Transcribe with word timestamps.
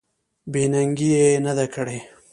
بې 0.51 0.63
ننګي 0.71 1.07
یې 1.15 1.27
نه 1.45 1.53
ده 1.57 1.65
کړې. 1.73 1.99